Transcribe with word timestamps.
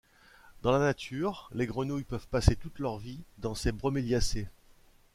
Dans 0.63 0.71
la 0.71 0.79
nature, 0.79 1.47
les 1.53 1.67
grenouilles 1.67 2.05
peuvent 2.05 2.25
passer 2.25 2.55
toute 2.55 2.79
leur 2.79 2.97
vie 2.97 3.21
dans 3.37 3.53
ces 3.53 3.71
Broméliacées. 3.71 4.47